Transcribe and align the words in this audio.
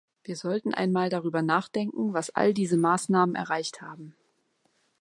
Wir 0.23 0.35
sollten 0.35 0.73
einmal 0.73 1.09
darüber 1.11 1.43
nachdenken, 1.43 2.15
was 2.15 2.31
all 2.31 2.55
diese 2.55 2.75
Maßnahmen 2.75 3.35
erreicht 3.35 3.83
haben. 3.83 4.15